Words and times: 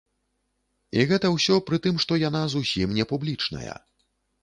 І 0.99 1.03
гэта 1.11 1.27
ўсё 1.35 1.59
пры 1.69 1.81
тым, 1.85 2.01
што 2.07 2.19
яна 2.27 2.43
зусім 2.57 2.99
не 3.01 3.09
публічная. 3.15 3.81